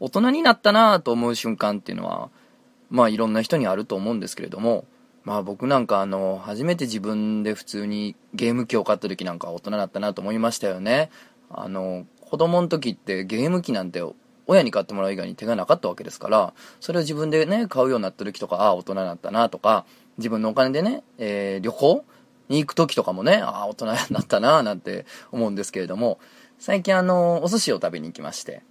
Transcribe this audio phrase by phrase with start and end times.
[0.00, 2.30] 大人になったなと思う瞬間っていうのは、
[2.90, 4.84] まあいろんな人にあると思うんですけれども、
[5.24, 11.10] まあ僕なんかあの、初めて自分で普通にゲーム機を買った時なんか大人だったなと思いましたよね。
[11.50, 14.02] あの、子供の時ってゲーム機なんて
[14.46, 19.84] 親に買ってもらう以外に手がなかったわけですから、それを自分でね、買うようになった時とか、ああ、大人になったなとか、
[20.16, 22.04] 自分のお金でね、えー、旅行
[22.48, 26.18] に行く時とかもね、ああ、大人になったななんて思うんですけれども、
[26.58, 28.62] 最近あの、お寿司を食べに行きまして、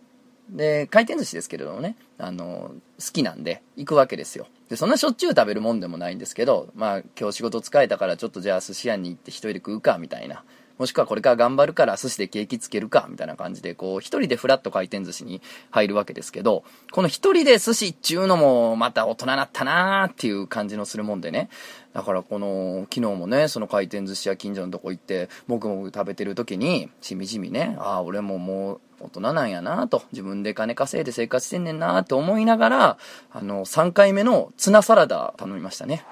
[0.50, 4.48] で、回転寿司ですけれどもね、あの、好きなんで行くわけですよ。
[4.70, 10.44] で、そんなしょっちゅう食べるもんでもないんですけど、まあ今日仕事疲れたからちょっとじゃあ寿司屋に行って一人で食うか、みたいな。
[10.77, 15.41] もしくはこれから頑張るから寿司でケーキつけるか、みたいな感じで、こう、一人でフラット回転寿司に
[15.72, 21.49] 入るわけですけど、この一人で寿司っちゅうのもまた大人なったなーっていう感じのするもんでね。
[21.94, 32.98] だからこの、昨日もね、その回転寿司屋近所のとこ行って、もぐもぐ食べてる時に、しみじみね、ああ、俺ももう、大人なんやなと、自分で金稼いで生活してんねんなと思いながら、
[33.32, 36.05] あの、3回目のツナサラダ頼みましたね。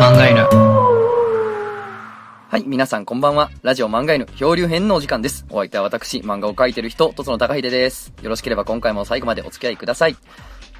[0.00, 0.48] 漫画犬。
[2.48, 3.50] はい、皆さんこんばんは。
[3.60, 5.44] ラジオ漫画犬、漂流編のお時間です。
[5.50, 8.10] お相手は私、漫画を描いてる人、とつの高秀です。
[8.22, 10.12] よろしければ今回も最後までお付き合いください。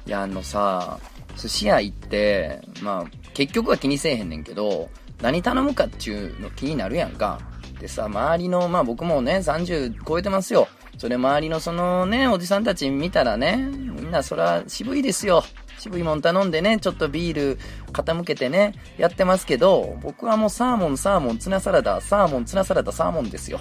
[0.07, 0.97] いや、あのさ、
[1.37, 4.89] 寿司屋行って、まあ、結局は気にせえへんねんけど、
[5.21, 7.39] 何頼むかっちゅうの気になるやんか。
[7.79, 10.67] でさ、周りの、まあ僕もね、30超えてますよ。
[10.97, 15.43] それ周りのそのね、おじさんたち見たらね、みんなそら渋いですよ。
[15.81, 17.59] 渋いもん頼んでね、ちょっとビール
[17.91, 23.59] 傾けてね、やってますけど、僕はもうサーモン、サーモン、ツナサラダ、サーモン、ツナサラダ、サーモンですよ。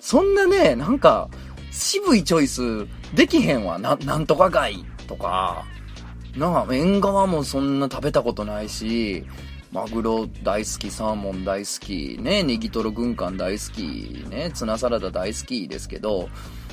[0.00, 1.28] そんなね、なんか、
[1.70, 3.78] 渋いチョイスできへんわ。
[3.78, 5.64] な、なんとか貝とか、
[6.36, 9.24] なんか、縁側もそんな食べたことないし、
[9.70, 16.28] マグロ大好き、サーモン大好き、ね、ネギトロ軍艦大好き、ね、ツナサラダ大好きですけど、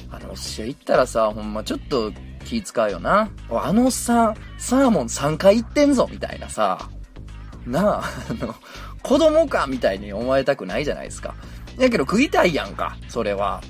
[0.10, 2.12] あの、試合行ったらさ、ほんまちょっと
[2.48, 3.30] 気使うよな。
[3.52, 6.90] あのさ、サーモン3回行ってんぞ、みたいなさ。
[7.66, 8.56] なあ、あの、
[9.04, 11.36] 子供か、みたいに思われたくないじゃないですか。
[11.78, 13.62] やけど食いたいやんか、それは。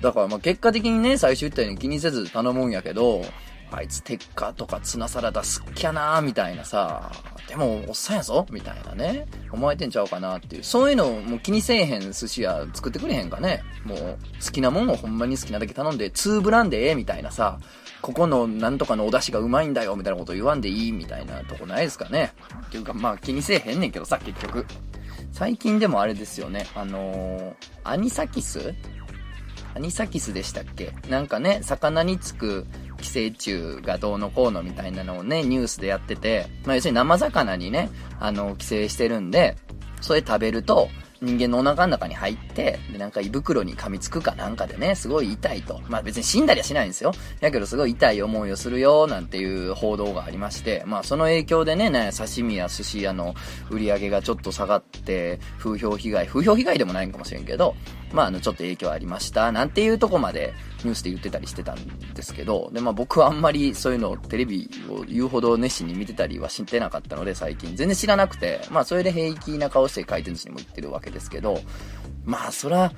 [0.00, 3.24] だからまあ結果的にね、最初言ったように気にせず頼むんやけど、
[3.72, 7.10] あいつテッカとかツナサラダ好きやなみたいなさ、
[7.48, 10.64] でもおっさんやぞみたいなね、思われてんちゃうかなっていう。
[10.64, 13.64] そういうのもう気にせえへん寿司屋作ってくれへんかね。
[13.84, 17.58] もう好きなもんをほんまに好きなだけ頼んで、2ブランでええみたいなさ、
[18.04, 22.34] ここのなんとかのお出汁がうまいんだよみたいなこと言わんでいいみたいなとこないですかね。
[22.66, 24.66] っていうかまあ気にせえへんねんけどさ、結局。
[25.32, 28.74] 最近でもあれですよね、あのー、アニサキス
[29.74, 30.92] アニサキスでしたっけ？
[31.08, 32.66] なんかね、魚につく
[33.00, 37.88] 寄生虫がどうのこうのみたいなのをね、ニュースでやってて、まあ要するに生魚にね、
[38.20, 39.56] あの、寄生してるんで、
[40.02, 40.88] それ食べると、
[41.24, 45.80] 人間のお腹の中に入って、で、なんか胃袋に噛みつくかなんかでね、すごい痛いと。
[45.88, 47.12] まあ別に死んだりはしないんですよ。
[47.40, 53.34] やけどすごい痛い思いをするよ、なんていう報道がありまして、まあその影響でね、ね刺身や寿司屋の
[53.70, 57.74] 売り上げがちょっと下がって、風評被害、風評被害でもないんかもしれんけど、
[58.14, 60.54] まああの、ちょっと影響ありました、なんていうとこまで
[60.84, 71.58] ニュースで言ってたりしてたんですけど、で、まあ僕はあんまりそういうのをテレビを言うほど熱心に見てたりはしてなかったので最近全然知らなくて、まあそれで平気な顔して回転寿司にも行ってるわけですけど、
[72.24, 72.92] まあそら、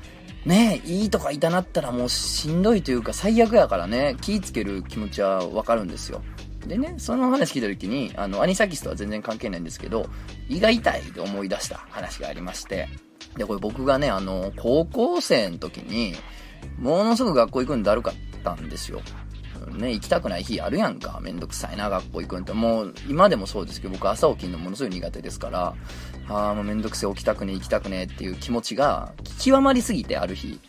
[0.44, 6.22] ねいいとか痛なったらもうしんどいというか最悪やからね、気ぃつける気持ちはわかるんですよ。
[6.66, 10.09] でね、その話聞いた時に、あの、アニサキスとは全然関係ないんですけど、
[10.49, 12.88] 胃が痛いって思い出した話がありまして、
[13.36, 16.14] で、これ僕がね、あの、高校生の時に、
[16.78, 19.00] ものすごく学校行くんだるかったんですよ。
[19.78, 21.19] ね、行きたくない日あるやんか。
[21.22, 22.52] めんどくさいな、学校行くんって。
[22.52, 25.75] もう、今でもそうですけど、僕朝起きるのものすごい苦手ですから、
[26.28, 30.60] ああ、もうめんどくせえ、起きたくねえ、行きたくねえっていう気持ちが、極まりすぎて、ある日。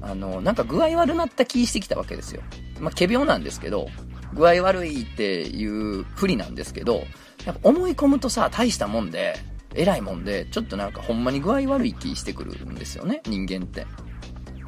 [0.00, 2.42] あの、なんか具合悪なった気してきたわけですよ。
[2.80, 3.88] まあ、仮病なんですけど、
[4.34, 7.04] 具合悪いっていう不利なんですけど、
[7.44, 9.36] やっぱ思い込むとさ、大したもんで、
[9.74, 13.86] 偉いもんで、ちょっとなんかほんまに具合悪い気してくるんですよね、人間って。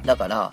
[0.05, 0.51] だから、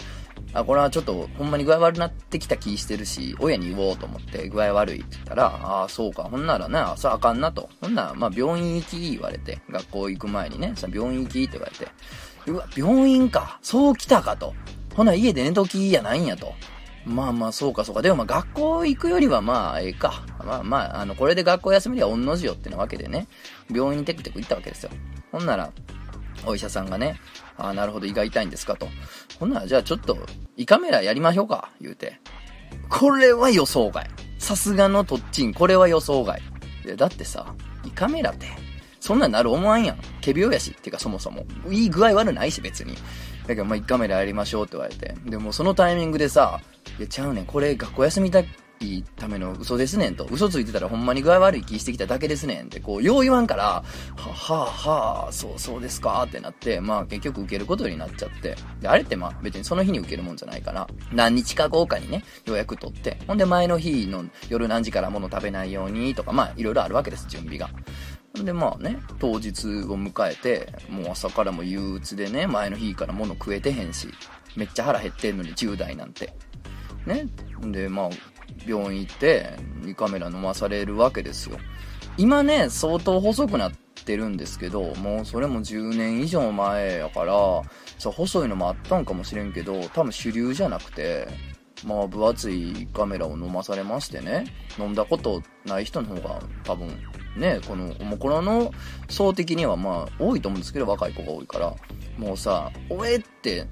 [0.55, 7.69] あ、これはちょっとほんまに具合悪くなってきた気してるし、親に言おうと思って具合悪いって言ったら、ああ、そうか、ほんならな、それあかんなと。
[7.81, 11.89] ほんなら、まあ病院行き言われて、学校行く前にね、さ病院行きって言われて、
[12.47, 14.55] うわ、病院か、そう来たかと。
[14.95, 16.55] ほな家で寝ときやないんやと。
[17.05, 18.03] まあまあ、そうかそうか。
[18.03, 20.25] でもまあ学校行くよりはまあ、ええか。
[20.45, 23.29] まあまあ、あの、これで学校休みりゃおんの字よってなわけでね、
[23.73, 24.91] 病院にテクテク行ったわけですよ。
[25.33, 25.71] ほんなら、
[26.47, 27.21] お医者さんがね、
[27.57, 28.89] ああ、なるほど、胃が痛いんですかと。
[29.39, 30.19] ほんなら、じゃあちょっと、
[30.57, 32.21] 胃カメラやりましょうか、言うて。
[32.89, 34.09] これは予想外。
[34.39, 36.41] さすがのとっちん、これは予想外。
[36.97, 37.55] だってさ、
[37.85, 38.47] 胃カメラって、
[39.01, 39.99] そんなんなる思わんやん。
[40.25, 41.45] 仮病やし、っていうかそもそも。
[41.71, 42.95] いい具合悪ないし、別に。
[43.47, 45.15] だけど、まあ、1カメラやりましょうって言われて。
[45.25, 46.61] でも、そのタイミングでさ、
[46.99, 48.47] いや、ちゃうねん、これ学校休みたい
[49.17, 50.25] ための嘘ですねんと。
[50.31, 53.85] 嘘ついてたらほんまに具合悪い気してきただけですねんって、こう、よう言わんから、は、
[54.17, 56.23] はあ、はあ、そう、そうですか？
[56.25, 58.57] ってなって、まあ結局受けることになっちゃって。
[58.81, 67.71] で、あれってまあ別にその日に受けるもんじゃないから、何日か後かにね、予約取って、ほんで前の日の夜何時から物食べないようにとか、まあいろいろあるわけです、準備が。
[68.35, 74.09] で、まあね、当日を迎えて、もう朝からも憂鬱でね、前の日から物食えてへんし、
[74.55, 76.33] めっちゃ腹減ってんのに10代なんて。
[77.07, 77.27] ね。
[77.63, 78.09] で、まあ、
[78.67, 79.57] 病院行って、
[79.87, 81.59] 胃カメラ飲まされるわけですよ。
[82.17, 83.73] 今ね、相当細くなっ
[84.05, 87.35] てるんですけど、もうそれも10年以上前やから、
[87.99, 91.29] そう、細いのもあったんかもしれんけど、多分主流じゃなくて、
[91.85, 94.47] まあ、分厚いカメラを飲まされましてね、
[94.79, 96.89] 飲んだことない人の方が多分
[97.37, 98.73] ね、このおもころの
[99.09, 101.75] 層的にはまあ多いと思うんですけど、若い子が多いから、
[102.19, 103.67] もうさ、おえって、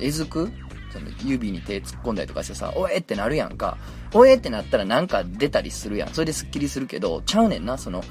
[0.00, 0.50] えずく
[0.94, 3.76] その指に手突っ込んだりとかしてさ、おえってなるやんか。
[4.12, 6.10] おえってなったらなんか出たりするやん。
[6.10, 8.04] それでスッキリするけど、ちゃうねんな、その、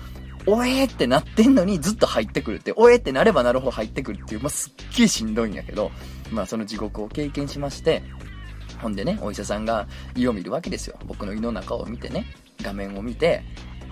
[0.45, 5.91] おえってなってんのにずっと入ってくるって、おえってなればなるほど入ってくるっていう、まあ、すっげえしんどいんやけど、
[6.31, 8.03] まあその地獄を経験しまして、
[8.81, 9.87] ほんでね、お医者さんが
[10.17, 10.97] 胃を見るわけですよ。
[11.05, 12.25] 僕の胃の中を見てね、
[12.61, 13.43] 画面を見て、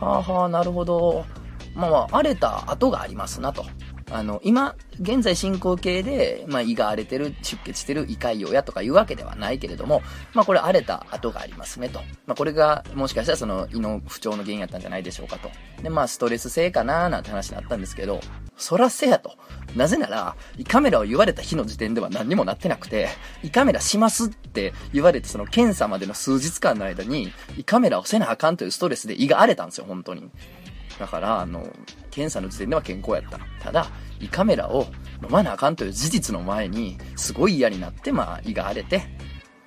[0.02, 1.26] はあはあ、なるほど。
[1.74, 3.66] まあまあ、荒れた跡がありますなと。
[4.12, 10.02] あの、今、現在進行形で、まあ、胃が荒れてる、出血してる胃潰瘍やとかいうわけではないけれども、
[10.34, 12.00] まあ、これ荒れた跡がありますねと。
[12.26, 15.50] まあ、これが、もしかしたらその胃の不調の原因やったんじゃないでしょうかと。
[15.82, 18.20] で、まあ、ストレス性かなーなんて話になったんですけど、
[18.58, 19.38] そらせやと。
[19.76, 23.08] なぜなら、胃カメラを言われた日の時点では何にもなってなくて、
[23.44, 30.30] 胃カメラしますって言われてその検査までの数日間の間に、胃カメラをせなあかんというストレスで胃が荒れたんですよ、本当に。
[31.02, 31.68] だから、あの、
[32.12, 33.40] 検査の時点では健康やった。
[33.60, 33.88] ただ、
[34.20, 34.86] 胃カメラを
[35.24, 39.02] 飲まなあかんという事実の前に、すごい嫌になって、まあ、胃が荒れて、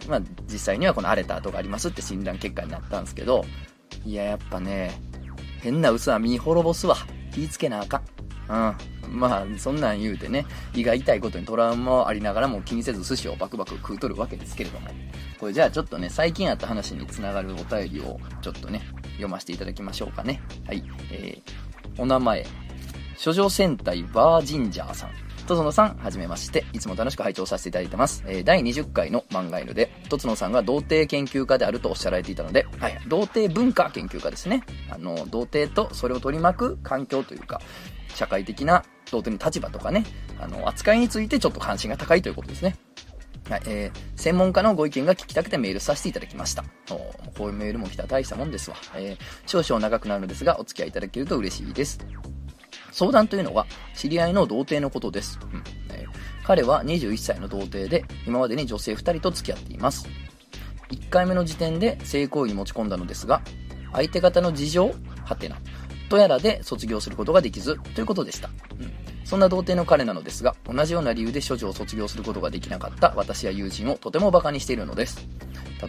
[0.08, 3.44] まあ、実際にはこの荒れた跡がありますって診断結果になったんですけど、
[4.04, 4.92] いや、やっぱね、
[5.60, 6.96] 変な嘘は身滅ぼすわ。
[7.32, 8.76] 気ぃつけなあかん。
[9.08, 9.18] うん。
[9.18, 14.90] まあ、そんなん言うてね、胃が痛いことにトラウマありながらも気にせず寿司をバクバク食うとるわけですけれども。
[15.40, 18.82] これじゃあちょっとね、最近あった話につながるお便りをちょっとね、
[19.14, 20.42] 読ませていただきましょうかね。
[20.66, 20.82] はい。
[21.10, 22.46] えー、お名前、
[23.22, 25.10] 処女戦隊バージンジャーさん。
[25.46, 26.64] とつのさん、はじめまして。
[26.72, 28.24] いつも楽しく拝聴させていただいてます。
[28.26, 34.62] えー、第20回の漫画犬で、とつのさんが童貞研究家であるとおっしゃられていたので、はい、童貞文化研究家ですね。
[34.88, 37.60] あの、童貞とそれを取り巻く環境というか、
[38.14, 40.04] 社会的な童貞の立場とかね、
[40.40, 42.76] あの、扱いについてちょっと関心が高いということですね。
[43.48, 46.64] はい、えー、専門家のご意見が聞きたくてメールさせていただきました。
[46.90, 46.96] お
[47.36, 48.76] こういうメールも来たら大したもんですわ。
[48.96, 51.98] えー、少々長くなるのですが、お付き合いいただけると嬉しいです。
[52.90, 55.38] 相談というのは、知り合いの童貞のことです。
[55.52, 56.08] うんえー、
[56.44, 60.08] 彼は21歳の童貞で、今までに女性2人と付き合っています。
[60.90, 63.42] 1回目の時点で性行為に持ち込んだのですが、
[63.92, 64.94] 相手方の事情
[65.24, 65.58] はてな。
[66.08, 68.48] とやらで卒業することができず、ということでした。
[68.80, 75.26] うんそんな童貞の彼なのですが、同じような理由で処女を卒業することができなかった私や友人をとても馬鹿にしているのです。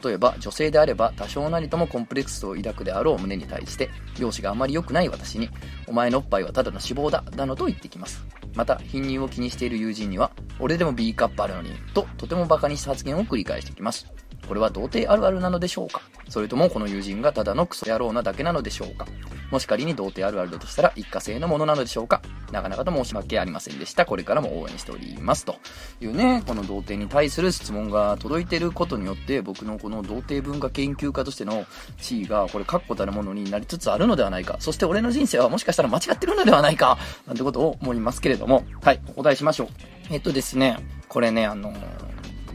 [0.04, 3.90] 例えば、女性であれば多少なりともコンプレックスを抱くであろう胸に対して、
[4.20, 5.50] 容姿があまり良くない私に、
[5.88, 8.26] お前のおっぱいはただの脂肪だ、だのと言ってきます。
[8.56, 14.08] また、貧乳を気にしている友人には、俺でも B カップあるのに、ととても馬鹿にした発言を繰り返してきます。
[14.48, 16.02] これは童貞あるあるなのでしょうか？
[16.30, 19.08] それともこの友人がただのクソ野郎なだけなのでしょうか？
[19.52, 22.22] もし仮に童貞あるあるだとしたら一過性のものなのでしょうか？
[22.52, 24.06] なかなかと申し訳ありませんでした。
[24.06, 25.46] これからも応援しております。
[25.46, 25.56] と
[26.02, 31.66] いうね、この童貞に対する質問が届いてることによって、僕のこの童貞文化研究家としての
[32.00, 34.58] 地位が、これ確固たるものになりつつあるのではないか。
[34.60, 36.98] そして俺の人生はもしかしたら間違ってるのではないか。
[37.28, 38.64] なんてことを思いますけれども。
[38.82, 39.68] はい、お答えしましょう。
[40.12, 40.78] えっとですね、
[41.08, 41.74] これね、あの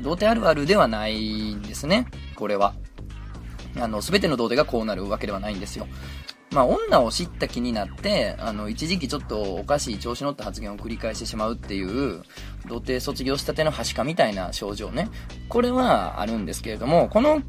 [0.00, 2.06] 童貞あるあるではないんですね。
[2.36, 2.74] これは。
[3.78, 5.86] あの、すべての童貞がこうなるわけではないんですよ。
[6.52, 12.22] まあ、女を知った気になって、あの、一時期ちょっとおかしい調子乗った発言を繰り返してしまうっていう、
[12.66, 15.08] 童貞卒業したてのはしかみたいな症状ね。
[15.48, 17.42] これはあるんですけれども、この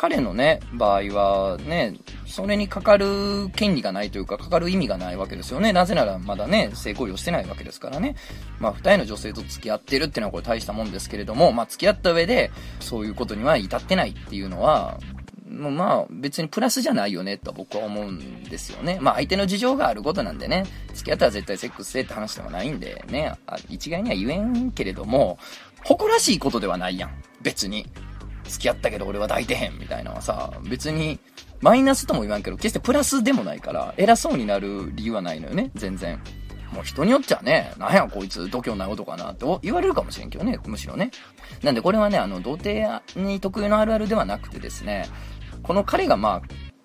[0.00, 5.74] 彼のね、場合はね、それにかかる権利がないというか、かかる意味がないわけですよね。
[5.74, 8.16] なぜならまだね、性行為をしてないわけですからね。
[8.60, 12.50] まあ、二人の女性と付き合ってるっていうのはこれ大したもんですけれども、まあ、付き合った上で、
[12.80, 14.98] そういうことには至ってないっていうのは、
[15.60, 18.98] もまあ別にプラスじゃないよねと僕は思うんですよね。
[19.00, 20.64] まあ相手の事情があることなんでね、
[20.94, 23.34] 付き合ったら絶対セックスせえって話ではないんでね、
[23.68, 25.38] 一概には言えんけれども、
[25.84, 27.10] 誇らしいことではないやん。
[27.42, 27.86] 別に。
[28.50, 31.20] 付き合ったけど俺は抱いてへんみたいなのはさ、別に
[31.60, 36.20] マイナスとも言わんけど、決してプラスでもないから、偉そうになる理由はないのよね、全然。
[36.72, 41.10] ももう人によっちゃね、なんやこいつ度胸ない男かなって言われるかもしれんけどね、むしろね。
[41.62, 45.06] なんでこれはね、あの、童貞に特有のあるあるではなくてですね、
[45.62, 46.42] この彼がまあ、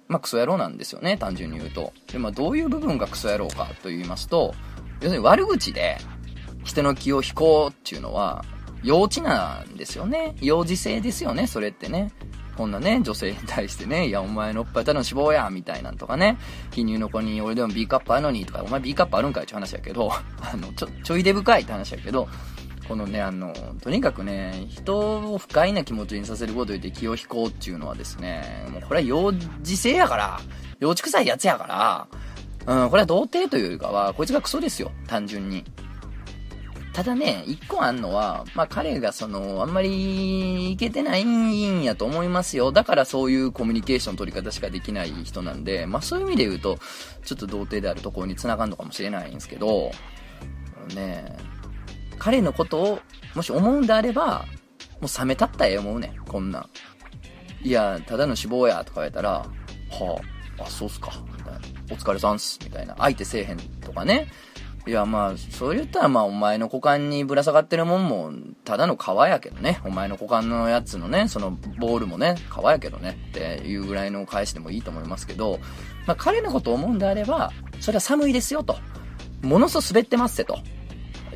[0.07, 1.93] まあ、クソ野郎なんですよね、単純に言うと。
[2.11, 4.53] で、まあ、どういう部分がクソ野郎かと言いますと、
[5.01, 5.97] 要するに悪口で
[6.63, 8.45] 人の気を引こうっていうのは、
[8.83, 10.35] 幼稚なんですよね。
[10.41, 12.11] 幼児性ですよね、それってね。
[12.55, 16.37] こんなね、女性に対してね、いや、お前のおっぱいただの脂肪や、みたいなんとかね、
[16.71, 22.29] 貧乳の子に俺でも B カップあるのに、とか、お前 B カップあるんかいって話やけど、あの、ちょ、ちょいで深いって話やけど、
[22.87, 30.39] このね、あの、とにかくね、人を不快な気持ちにさせること言って気を引こうっていうのはですね、もうこれは幼児性やから、
[30.79, 32.07] 幼稚臭いやつやか
[32.67, 35.63] ら、うん、これは童貞というよりかは、こいつがクソですよ、単純に。
[36.95, 42.71] ただね、一個あんのは、まあ彼がその、あんまりいけてないんやと思いますよ。
[42.71, 46.79] だからそういうコミュニケーション取り方しかできない人なんで、まあそういう意味で言うと、
[47.25, 49.91] ちょっと童貞であるところに繋がるのかもしれないんですけど、
[50.95, 51.35] ね、
[52.17, 52.99] 彼のことを、
[53.35, 54.45] もし思うんであれば、
[55.01, 56.69] もう冷めたったらええ思うねんこんなん。
[57.61, 59.47] いや、ただの死亡や、とか言われたら、は
[60.59, 61.59] あ、あ、そうっすか、みたいな。
[61.91, 62.95] お疲れさんっす、みたいな。
[62.97, 64.27] 相手せえへんとかね。
[64.87, 68.31] いや、まあ、そう言ったら、まあ、お前の股間にぶら下がってるもんも、
[68.65, 69.81] ただの皮やけどね。
[69.83, 75.59] お前の股間のやつのね、そのボールもね、皮やけどね、っていうぐらいの返しでもいいと思いますけど、
[76.05, 78.77] まあ、彼のことを思うんであれば、それは寒いですよ、と。
[79.41, 80.59] ものすごく滑ってますせと。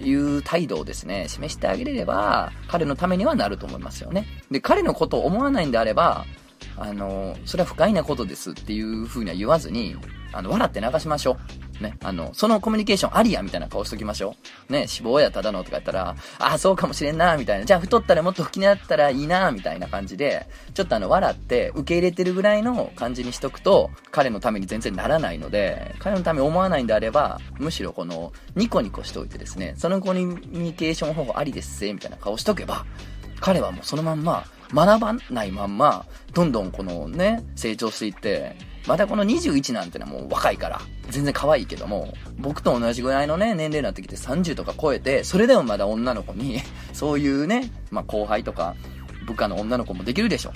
[0.02, 4.26] いう態度をですね、示してあげれれば、彼のためにはなると思いますよね。
[4.52, 6.26] で、彼のことを思わないんであれば、
[6.78, 9.96] あの、それは不快なことですっていう風には言わずに、
[10.32, 11.38] あの、笑って流しましょう。
[11.82, 11.98] ね。
[12.04, 14.36] あの、そのコミュニケーションありや、みたいな顔しときましょ
[14.70, 14.74] う。
[14.74, 14.80] ね。
[14.80, 17.66] 脂肪やただのとか言ったら、ああ、そうかもしれんな、みたいな。
[17.66, 32.86] じゃあ太ったらもっと吹きになったらいいな、みたいな感じで、ちょっとあの、笑って受け入れてるぐらいの感じにしとくと、彼のために全然ならないので、彼のため思わないんであれば、むしろこの、ニコニコしておいてですね、そのコミュニケーション方法ありですぜ、みたいな顔しとけば、
[33.40, 38.56] 彼はもうそのまんま、学ばないまんま、どんどんこのね、成長していって、
[38.90, 40.82] まだこの21なんてのはもう若いから、
[41.12, 46.60] 全然可愛いけども、僕と同じぐらいのね、年齢になってきて30とか超えて、それでもまだ女の子に、
[46.92, 48.76] そういうね、まあ後輩とか、
[49.28, 50.54] 部下の女の子もできるでしょ。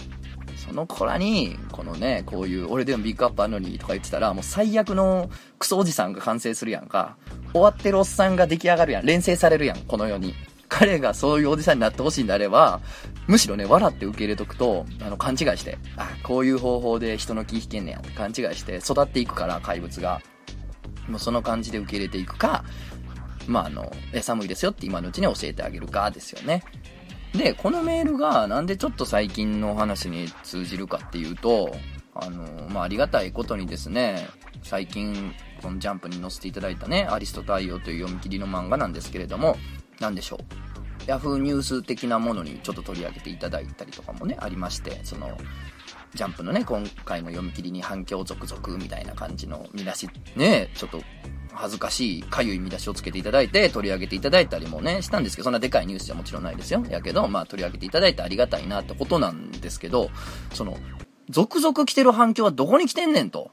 [0.58, 7.18] その子らに、このね、こういう、俺でもビッグアップあるのにとか言ってたら、もう最悪のクソおじさんが完成するやんか。
[7.52, 9.06] 終わってるおっさんが出来上がるやん。
[9.06, 10.34] 連成されるやん、この世に。
[10.74, 12.82] 彼がそういうおじさんになってほしいんであれば、
[13.28, 20.20] むしろね、笑って受け入れとくと、あの、勘違いして、あ、こういう方法で人の気引けんねやって勘違いして育っていくから、怪物が。
[21.08, 22.64] もうその感じで受け入れていくか、
[23.48, 26.64] まあ、あの、え、寒いですよって今のうちに教えてあげるかですよね。
[27.36, 31.76] で、このメールがなんでちょっと最近のお話に通じるかっていうと、
[32.16, 34.28] あの、まあ、ありがたいことにですね、
[34.64, 39.58] 最近、このジャンプに載せていただいたね、アリスト太陽という読み切りの漫画なんですけれども、
[40.00, 40.40] なんでしょう。
[41.08, 45.38] ヤフーニュース的なものにちょっと取り上げていただいたりとかもね、ありまして、その、
[46.14, 51.02] ジャンプのね、今回の読み切りに反響続々みたいな感じの見出し、ね、ちょっと
[51.54, 56.84] 恥ずかしい、かゆい見出しをつけていただいて、取り上げていただいたりもね、したんですけど、そんなでかいニュースじゃもちろんないですよ。
[56.90, 60.10] やけど、まあ取り上げていただいてありがたいなってことなんですけど、
[60.54, 60.78] その、
[61.30, 63.52] 続々来てる反響はどこに来てんねんと。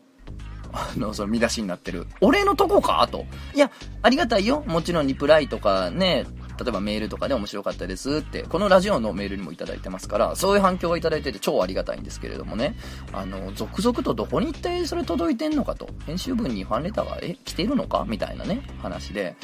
[0.72, 2.06] あの、その見出しになってる。
[2.20, 3.08] 俺のとこか？
[3.10, 3.26] と。
[3.54, 3.70] いや、
[4.02, 4.62] ありがたいよ。
[4.66, 6.26] もちろんリプライとかね、
[6.58, 12.76] 例えばメールとかで面白かったですって、このラジオのメールにもいただいてますから、そういう反響をいただいてて超ありがたいんですけれどもね、
[13.12, 18.04] あの、続々とどこに一体それ届いてんのかと、編集文にファンレターが、え、来てるのか？
[18.06, 19.36] みたいなね、話で、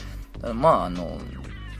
[0.55, 1.19] まあ、あの、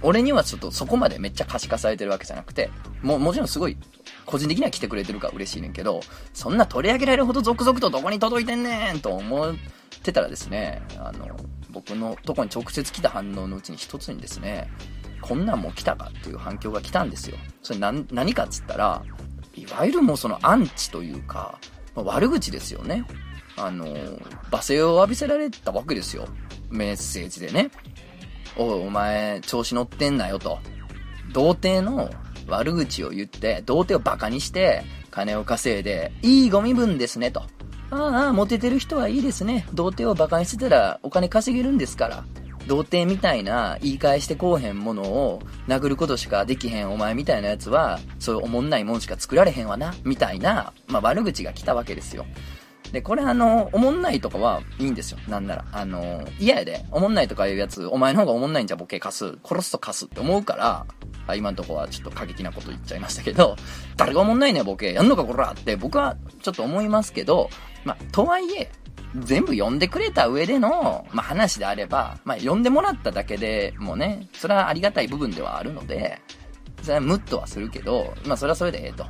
[0.03, 2.71] 俺にはちょっとそこまでめっちゃ可視化されてるわけじゃなくて、
[3.03, 3.77] も、もちろんすごい、
[4.27, 6.01] 個人的には来てくれてるから嬉しいねんけど、
[6.35, 9.55] そんな取り上げられるほど続々とどこに届いてんねんと思っ
[10.03, 11.29] てたらですね、あの、
[11.71, 14.71] 僕のとこに直接来た反応のうちに一つにですね、
[15.21, 17.37] こんなんも来たかっていう反響が来たんですよ。
[17.63, 19.03] それ何、何かっつったら、
[19.55, 21.59] いわゆるもうそのアンチというか、
[21.95, 23.05] ま、悪口ですよね。
[23.57, 23.87] あの、
[24.51, 26.29] 罵声を浴びせられたわけですよ。
[26.69, 27.71] メッセージでね。
[28.57, 30.59] おい、お前、調子乗ってんなよと。
[31.33, 32.11] 童貞の
[32.49, 37.43] 悪口を言って、童貞をバカにして、金を稼いで、いいゴミ分ですねと。
[37.91, 39.67] ああ、モテてる人はいいですね。
[39.73, 42.25] 童貞をバカにしてたらお金稼げるんですから。
[42.67, 52.27] 童貞みたいな言い返してこうへんものを殴ることしかできへんお前みたいなやつは、そういうおもんないもんしか作られへんわな、みたいな、まあ、悪口が来たわけですよ。
[52.93, 55.19] で、これあの、おもんないとかはいいんですよ。
[55.29, 55.65] なんなら。
[55.73, 56.85] あの、嫌やで。
[56.91, 59.39] おもんないとかいうやつ、お前の方がおもんないんじゃボケ貸す。
[59.45, 60.87] 殺すと貸すって思うから、
[61.27, 63.57] あ今んとこはちょっと過激なこと言っちゃいましたけど、
[63.97, 67.51] 誰がおもんないねボケ、やんのかこらって僕はちょっと思いますけど、
[67.85, 68.71] まあ、とはいえ、
[69.19, 76.21] 全部読んでくれた上での、まあ、話であれば、まあ、読んでもらっただけでもね、それはありがたい部分ではあるので、
[76.83, 79.07] それはムッとはするけど、まあ、それはそれでええと。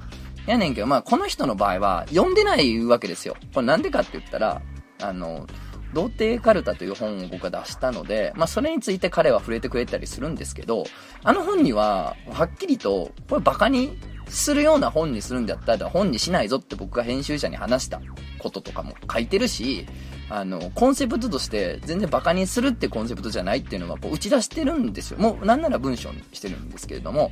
[0.47, 3.37] やねんけど、まあ、この人の場合は、読んでないわけですよ。
[3.55, 4.63] これなんでかって言ったら、
[5.01, 5.47] あの、
[5.93, 10.85] 童貞カルタという本を僕が出したので、まあ、それについて彼は触れてくれたりするんですけど、
[11.23, 13.99] あの本には、はっきりと、これバカに
[14.29, 18.01] するような本にするんだったら本にしないぞって僕が編集者に話した
[18.39, 19.87] こととかも書いてるし、
[20.29, 25.19] あの、コンセプトとして全然バカにするってコンセプトじゃないっていうのはこう打ち出してるんですよ。
[25.19, 27.31] もうなんなら文章にしてるんですけれども、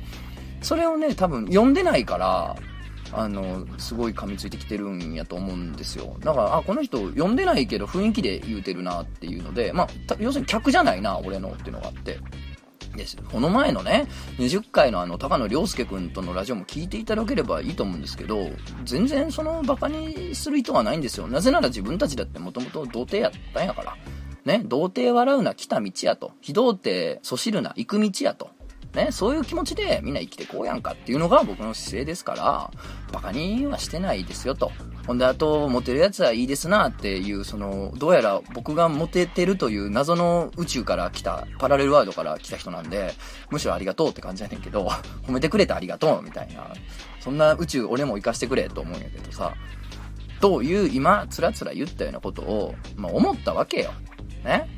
[0.61, 2.55] それをね、多分読んでないから、
[3.11, 6.17] あの、すごい噛みついてきてるんやと思うんですよ。
[6.19, 12.19] だから、あ、この人読んでないけど雰囲気で言うてるなっていうので、まあ、要するに客じゃないな、俺のっていうのがあって。
[12.95, 13.17] です。
[13.17, 14.07] この前のね、
[14.37, 18.49] 20回のあの、高野良介くんとのラジオも聞いていただければいいと思うんですけど、
[18.83, 21.27] 全然そのバカにする意図はないんですよ。
[21.27, 23.95] なぜなら自分たちだってもともと童貞やったんやから。
[24.45, 26.31] ね、童貞笑うな来た道やと。
[26.41, 28.51] 非童貞そしるな行く道やと。
[28.95, 32.71] ね、そういう気持ちでみんな生きてこうやんかっていうのが僕の姿勢ですから、
[33.11, 34.71] バカにはしてないですよと。
[35.05, 43.13] ほんで、あと、モテるやつはいいですなっていう、その、どうやら僕がモテてるという謎の宇宙から来た、パラレルワールドから来た人なんで、
[43.51, 44.87] むしろありがとうって感じやねんけど、
[45.27, 46.73] 褒めてくれてありがとうみたいな、
[47.19, 49.53] そんな宇宙俺も生かしてくれと思うんやけどさ、
[50.41, 53.91] という今、つらつら言ったようなことを、まあ、思ったわけよ。
[54.43, 54.69] ね？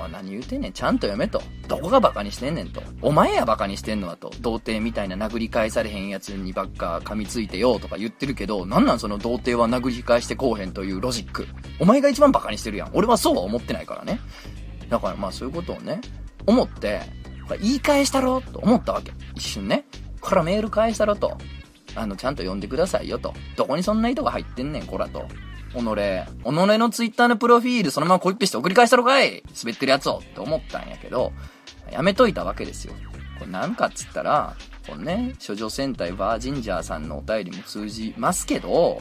[0.00, 0.72] まあ、何言うてんねん。
[0.72, 1.42] ちゃんと読めと。
[1.68, 2.82] どこがバカにしてんねんと。
[3.02, 4.30] お前やバカにしてんのはと。
[4.40, 11.46] 童貞みたいな殴り返されへんやつにばっか噛みついてよとか言ってるけど、なんなんその童貞は殴り返してこうへんというロジック。
[11.78, 12.90] お前が一番バカにしてるやん。
[12.94, 14.20] 俺はそうは思ってないからね。
[14.88, 16.00] だからまあそういうことをね、
[16.46, 17.02] 思って、
[17.60, 19.12] 言い返したろと思ったわけ。
[19.34, 19.84] 一瞬ね。
[20.20, 21.36] からメール返したろと。
[21.94, 23.34] あの、ちゃんと読んでくださいよと。
[23.56, 25.26] どこにそんな意図が入ってんねん、こらと。
[25.72, 31.32] 己、己のツイッターのプロフィールそのままコピペして送り返したろかい滑ってるやつをって思ったんやけど、
[31.90, 32.94] やめといたわけですよ。
[33.38, 39.00] これなんかっつったら、このね、処女戦隊バージンジャーさんのお便りも通じますけど、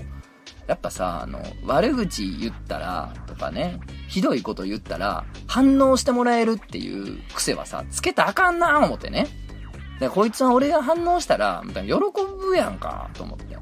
[0.67, 9.27] やっぱさ、あの、悪口言ったら、とかね、ひどいこと言ったら、反応してもらえるっていう癖はさ、つけたあかんな思ってね。
[9.99, 13.57] で、こいつは俺が反応したら、喜ぶやんか、と思って。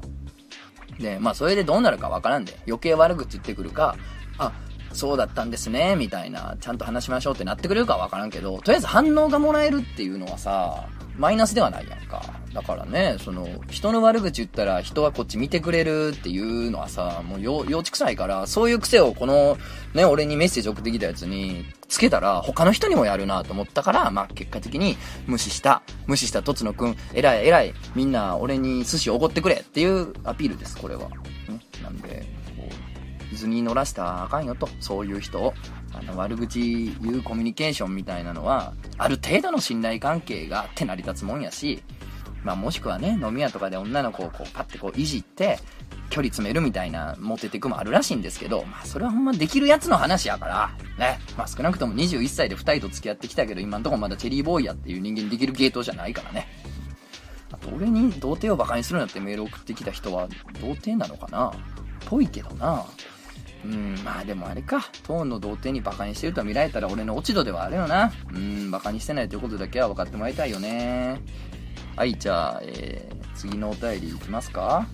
[0.98, 3.96] で、まあそれでどうなるかわからんで、余計悪口言ってくるか、
[4.38, 4.52] あ、
[4.92, 12.22] そうだったんですね、みたいな、ちゃんと話しましょうってなってくれるかわからんけど、とりあえず反応がもらえるっていうのはさ、マイナスではないやんか。
[12.54, 19.58] だからね、その、人の悪口言ったら人はこっち見てくれるっていうのはさ、もう幼稚臭いから、そういう癖をこの、
[19.94, 25.82] ね、俺にメッセージ送ってきたやつに、つけたら他の人にもやるなと思ったから、まあ結果的に無視した。
[26.06, 27.74] 無視したとつのくん、偉い偉い。
[27.94, 31.08] みんな俺に寿司おごってくれっていうアピールです、これは。
[31.08, 31.16] ね、
[31.82, 32.26] なんで、
[32.56, 32.68] こ
[33.32, 35.54] う、図に乗らしたらあかんよと、そういう人を。
[35.92, 41.82] あの、悪口言うコミュニケーションみたいなのは、ある程度の信頼関係があって成り立つもんやし、
[42.44, 45.58] まあもしくはね、飲み屋とかで女の子をこうパッてこういじって、
[46.10, 51.18] 距離詰めるみたいなモテてくもあるらしいんですけど、まあそれはほんまできるやつの話やから、ね。
[51.36, 56.46] まあ少なくとも21歳で2人と付き合ってきたけど、今んとこまだチェリーボーイやっていう人間できるゲートじゃないからね。
[57.50, 60.28] あと俺に童貞を馬鹿にするなってメール送ってきた人は
[60.60, 61.52] 童貞なのかな？
[62.06, 62.84] ぽいけどな。
[63.68, 64.80] うん、まあでもあれか。
[65.02, 68.10] トーンの童貞にバカにしてると見られたら俺の落ち度ではあるよな。
[68.34, 71.20] うん、バカにしてないということだけは分かってもらいたいよね。
[71.94, 74.86] はい、じゃあ、えー、次のお便りいきますか。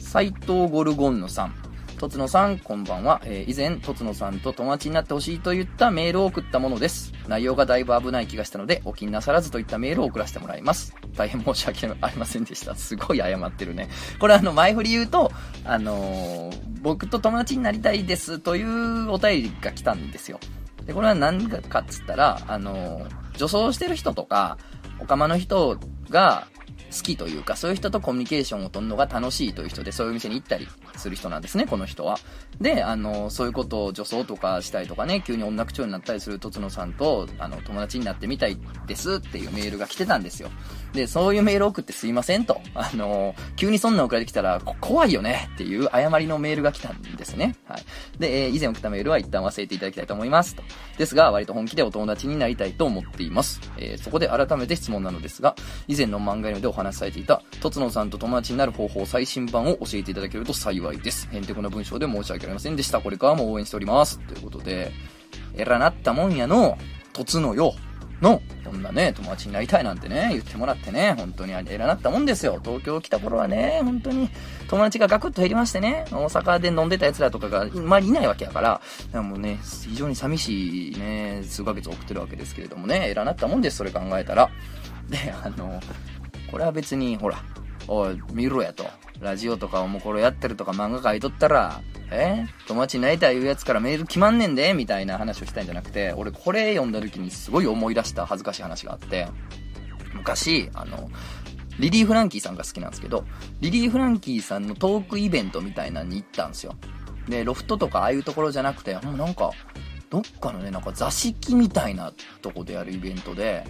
[0.00, 1.63] 斎藤ゴルゴンヌさん。
[2.04, 3.22] とつのさん、こんばんは。
[3.24, 7.14] えー、以前、とつのさんと友達になってほしいと言ったメールを送ったものです。
[7.28, 10.94] 内容がだいぶ危ない気がしたので、お気になさらずといったメールを送らせてもらいます。
[11.16, 12.74] 大変申し訳ありませんでした。
[12.74, 13.88] すごい謝ってるね。
[14.18, 15.32] これあの、前振り言うと、
[15.64, 20.38] あのー、僕と友達になりたいですというお便りが来たんですよ。
[20.84, 24.58] で、これは何かっつったら、あのー、女装してる人とか、
[25.00, 25.78] おかまの人
[26.10, 26.48] が、
[26.94, 32.18] 好きというか、そういう人とコミュニケーションを取るのが楽しいという人で、そういう店に行ったりする人なんですね、この人は。
[32.60, 40.50] で、あの、そういうことを女装とかしたりとかね、急に音楽長になったりするとつのさんと、あの、友達になってみたいですっていうメールが来てたんですよ。
[40.94, 42.60] で、そういうメール送ってすいませんと。
[42.74, 47.56] あの、急にそんな送られてきたら、怖いよねっていう誤りのメールが来たんですね。
[47.66, 47.82] はい。
[48.18, 50.62] で、えー、以前送ったメールは一旦忘れていただきたいと思いますと。
[50.96, 53.60] ですが、割と本気でお友達になりたいと思っています。
[53.76, 55.56] えー、そこで改めて質問なのですが、
[55.88, 61.28] 以前の漫画読でお話しされていた、とつのさんと友達になる方法最新版を教えていただけると幸いです。
[61.32, 63.00] へんてこな文章で申し訳ありませんでした。
[63.00, 64.20] これからも応援しております。
[64.20, 64.92] ということで、
[65.56, 66.78] えらなったもんやの、
[67.12, 67.74] とつのよ。
[68.22, 72.60] の、こんなね、友達になりたいなんてね、言ってもらってね、本当に偉なったもんですよ。
[72.62, 74.30] 東京来た頃はね、本当に
[74.68, 84.50] 友達がガクッと減りましてね、大阪で飲んでた奴らとかがあまりいないわけやから、からもうね、非常に寂しいね、数ヶ月送ってるわけですけれどもね、偉なったもんです、それ考えたら。
[85.08, 85.80] で、あの、
[86.50, 87.42] これは別に、ほら、
[87.88, 88.86] おい、見ろやと。
[89.20, 92.44] ラジオとかおもころやってるとか漫画書いとったら、え？
[92.66, 99.28] 友達になりたいいうやつからメール決まんねんでみたいな話をしたいんじゃなくて、俺これ読んだ時にすごい思い出した恥ずかしい話があって、
[100.14, 101.10] 昔、あの、
[101.78, 103.24] リリー・フランキーさんが好きなんですけど、
[103.60, 106.76] リリー・フランキーさんのトークイベントみたいなのに行ったんですよ。
[107.28, 109.50] で、ロフトとかああいうところじゃなくて、もうなんか、
[110.10, 113.64] どっかのね、なんか座敷みたいなとこでやるイベントで、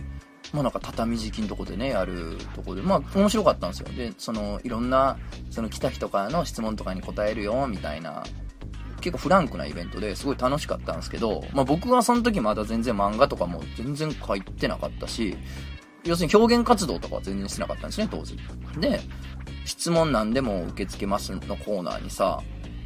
[0.55, 3.89] まあなんか畳敷きのとこでね、やるとこで、まあ面白かったんですよ。
[3.89, 5.19] で、その、いろんな、
[5.51, 8.23] その来た人からの質問とかに答えるよ、みたいな、
[9.01, 15.37] 結構フランクなイベントですごい楽しかったんですけど、まあ僕はその時まだ全然漫画とかも全然書いてなかったし、
[16.05, 18.39] 要するに表現活動とかは全然してなかったんですね、当時。
[18.79, 19.01] で、
[19.65, 22.41] 質問なんでも受け付けますのコーナーにさ、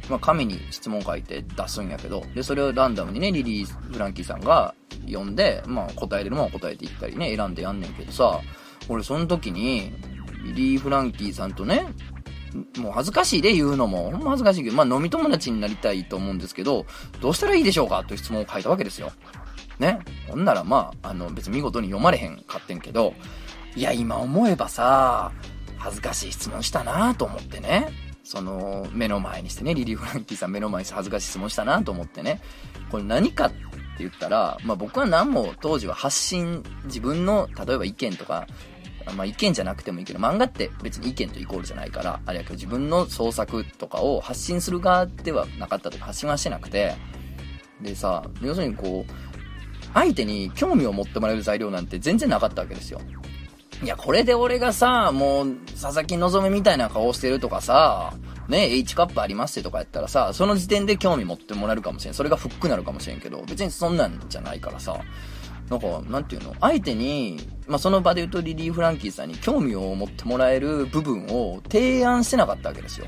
[0.09, 4.73] まあ、紙に質問書いて出すんやけど、で、それをランダムにね、リリー・フランキーさんが
[5.05, 8.41] 読んで、まあ、答えれるもん答えていったりね、選んでやんねんけどさ、
[8.87, 9.93] 俺その時に、
[10.43, 11.87] リリー・フランキーさんとね、
[12.79, 16.87] もう恥ずかしいで言うのも、ほんま恥ずかしいけど、まあ飲み友達になりたいと思うんですけど、
[17.21, 18.03] どうしたらいいでしょうか？
[18.03, 19.11] という質問を書いたわけですよ。
[19.77, 19.99] ね？
[20.27, 23.13] ほんならまあ、あの別に見事に読まれへんかってんけど、
[23.75, 25.31] いや今思えばさ、
[25.77, 27.89] 恥ずかしい質問したなと思ってね。
[28.29, 32.41] その、目の前にしてね、リリー・フランキーさん目の前にして恥ずかしい質問したなと思ってね。
[32.91, 33.57] これ何かって
[33.97, 38.45] 言ったら、まあ僕は何も当時は発信、自分の、例えば意見とか、
[39.17, 46.93] まあ意見じゃなくてもいいけど、漫画って別に意見とイコールじゃないから、あれやけど自分の創作とかを発信する側ではなかったとか発信はしてなくて、
[47.81, 49.11] でさ、要するにこう、
[49.95, 53.01] 相手に興味を持ってもらえる材料なんて全然なかったわけですよ。
[53.81, 58.13] いや、これで俺がさ、もう、佐々木希みたいな顔してるとかさ、
[58.49, 62.13] ね、H カップありますとかやったらさ、その時点で興味持ってもらえるかもしれん。
[62.13, 64.99] それがフックになるかもしれんけど、別にそんなんじゃないからさ、
[65.69, 66.53] なんか、なんていうの？
[66.59, 73.05] 相手に、まあ、その場で言うとリリー・フランキーさんに興味を持ってもらえる部分を提案してなかったわけですよ。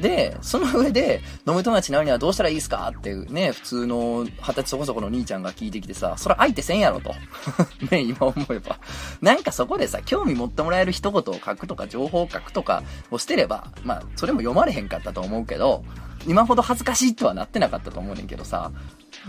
[0.00, 2.92] で、その上で、飲む友達になるにはどうしたらいいですか？
[2.96, 7.14] っていうね、普通の二十歳そこそこの兄ちゃんが聞いてきてさ、それ相手せんやろと。
[7.90, 8.78] ね、今思えば。
[9.20, 15.84] なんかそこでさ、興味持ってもらえる一言を書くとか、情報を書くとかをしてれば、まあ、それも読まれへんかったと思うけど、
[16.26, 18.72] 今ほど恥ずかしいとはなってなかったと思うねんけどさ、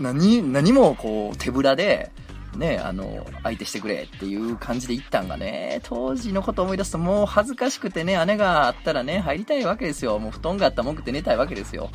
[0.00, 2.10] 何、何もこう、手ぶらで、
[2.54, 10.18] ね、あの、相手してくれっていう感じで行ったんがね、当時のこと思い出すともう恥ずかしくてね、姉があったらね、入りたいわけですよ。
[10.18, 11.90] もう布団があったら文句って寝たいわけですよ。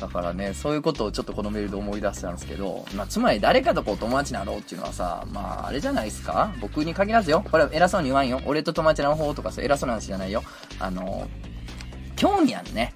[0.00, 6.54] だからね、そういうことをちょっとこのメールで思い出したんですけど、まあ、つまり誰かとこう友達になろうっていうのはさ、まあ、あれじゃないですか？
[6.62, 7.44] 僕に限らずよ。
[7.50, 8.40] これは偉そうに言わんよ。
[8.46, 10.42] 俺と友達の方とかさ、偉そうな話じゃないよ。
[10.78, 11.28] あの、
[12.16, 12.94] 興味あんね。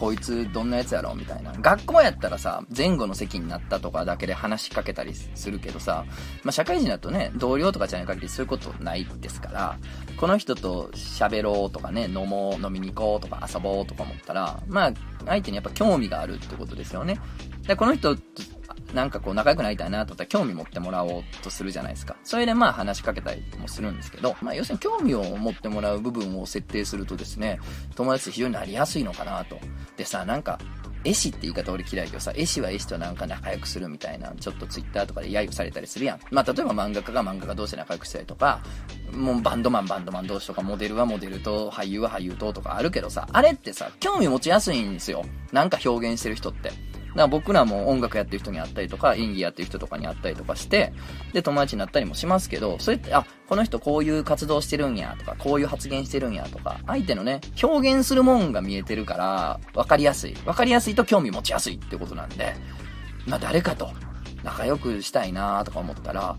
[0.00, 1.52] こいつどんなやつやろみたいな。
[1.52, 6.06] 学校やったらさ、前後の席になったとかだけで話しかけたりするけどさ、
[6.42, 9.78] まあ、社会人だとね、同僚とかじゃない限りそういうことないですから、
[10.16, 14.92] この人と喋ろうとかね、飲もう、飲みに行こうとか遊ぼうとか思ったら、まあ、
[15.26, 17.20] 相手にやっぱ興味があるってことですよね。
[17.66, 18.16] で、この人
[18.94, 22.16] なんかこう仲良くなりたいなと思ったら興味持ってもらおうとするじゃないですか。
[22.24, 27.60] それでまあ話しかけたりもするんですけど、まあ要するに興味を持ってもらう部分を設定するとですね、
[27.94, 29.58] 友達非常になりやすいのかなと。
[29.96, 30.58] でさ、なんか、
[31.02, 36.20] 絵師って言い方俺嫌いけどさ、絵師は絵師となんか仲良くするみたいな、ちょっとツイッターとかで揶揄されたりするやん。
[36.30, 38.60] まあ例えば漫画家が漫画家同士で仲良くしたりとか、
[39.14, 45.24] もうバンドマンバンドマン同士とか、モデルはモデルと、俳優は俳優ととかあるけどさ、あれってさ、興味持ちやすいんですよ。
[45.52, 46.70] なんか表現してる人って。
[47.14, 50.92] から僕らも音楽やってる人に会ったりとか、演技やってる人とかに会ったりとかして、
[51.32, 60.36] で、友達になったりもしますけど、それって、あ、この人こういう活動してるんやとか、こういう発言してるんやとか、相手のね、表現するもんが見えてるから、わかりやすい。
[60.44, 62.54] わかりやすいと興味持ちやすいってことなんで、
[63.26, 63.90] まあ誰かと
[64.42, 66.36] 仲良くしたいなとか思ったら、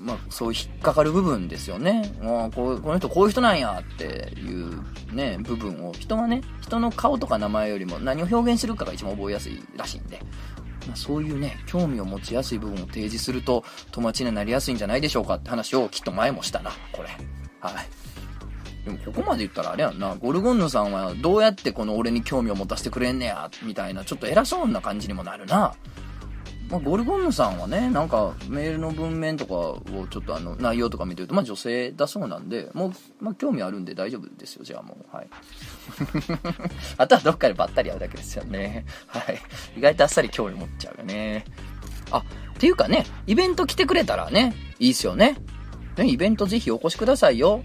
[0.00, 2.10] まあ、そういう引っかかる部分ですよね。
[2.22, 4.82] もうこうこの人こういう人なんやっていう
[5.12, 10.20] ね、部分を、人はね、人の顔とか名前よりも何を表現するかが一番覚えやすいらしいんで、
[10.86, 17.10] まあ、そういうね、興味を持ちやすい部分を提示すると、友達になりやすいんじゃないでしょうかって話をきっと前もしたな、これ。
[17.60, 17.88] はい。
[18.84, 25.74] でもここまで言ったらあれやんな、ゴルゴンヌさんはどうやってこの俺に興味を持たせてくれんねや、みたいな、ちょっと偉そうな感じにもなるな。
[26.70, 35.16] まあ、ゴルゴンヌさんはね、なんかメールの文面とかをちょっとあの内容とか見てると、まあ女性だそうなんで、もう、まあ興味あるんで大丈夫ですよ、じゃあもう。
[35.16, 35.28] はい。
[36.96, 38.86] あとはどっかでばったり会うだけですよね。
[39.08, 39.40] はい。
[39.76, 41.44] 意外とあっさり興味持っちゃうよね。
[42.12, 42.22] あ、っ
[42.58, 45.36] ていうかね、イベント来てくれたらね、いいっすよね。
[45.96, 47.62] ね、イベントぜひお越しくださいよ。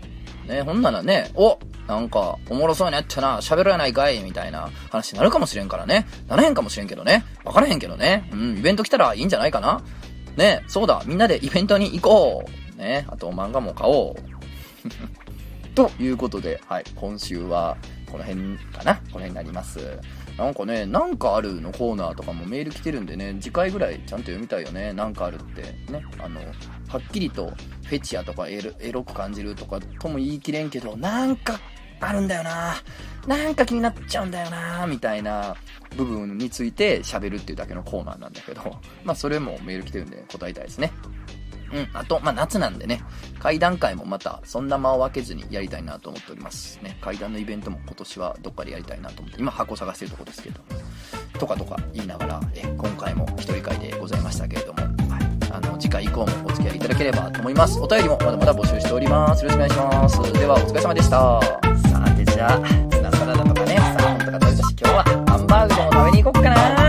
[0.48, 6.08] ね、ほんならね、おなんか、おもろそうになってな、喋るやないかい、みたいな話になるかもしれんからね。
[6.28, 7.26] ならへんかもしれんけどね。
[7.43, 8.30] わからへんけどね。
[8.34, 9.84] うん、イベント来たらいいんじゃないかな。
[10.36, 12.45] ね、そうだ、みんなでイベントに行こ
[12.76, 12.78] う。
[12.78, 14.15] ね、あと漫画も買おう。
[15.76, 17.78] ということで、はい、今週は
[18.12, 20.00] この辺かなこの辺になります。
[20.38, 24.91] なんかね、なんかあるのコーナーとかもメール来てるんでね、次回ぐらいちゃんと読みたいよね。
[24.91, 26.04] なんかあるってね。
[26.19, 26.41] あの、
[26.88, 31.60] はっきりとフェチやとかエロく感じるとかとも言い切れんけど、なんか
[32.02, 32.76] あるんだよな。
[33.28, 34.86] なんか気になっちゃうんだよな。
[34.88, 35.56] みたいな
[35.95, 38.62] 部分について喋るっていうだけのコーナーなんだけど、
[39.04, 40.91] まあそれもメール来てるんで答えたいですね。
[41.73, 41.89] うん。
[41.93, 43.01] あと、まあ、夏なんでね、
[43.39, 46.80] 階段階もまた、そんな間を分けずにやりたいなと思っております。
[46.82, 50.62] ね、階段のイベントも今年はどっかでやりたいなと思って、今箱探してるとこですけど、
[51.39, 55.36] とかとか言いながら、え今回も一人会でございましたけれども、はい。
[55.51, 57.80] あの、次回以降もお付き合いいただければと思います。
[57.80, 59.43] お便りもまだまだ募集しております。
[59.45, 60.34] よろしくお願いします。
[60.34, 61.41] では、お疲れ様でした。
[61.89, 66.85] さて、じゃあ、ツナサラダとかね、サーモンとか食べたし、今日はハンバーグでも食べに行こっかな。